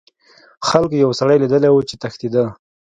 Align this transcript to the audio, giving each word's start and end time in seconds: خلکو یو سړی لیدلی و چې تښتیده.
خلکو 0.69 0.95
یو 1.03 1.11
سړی 1.19 1.37
لیدلی 1.41 1.69
و 1.71 1.85
چې 1.89 1.95
تښتیده. 2.01 2.45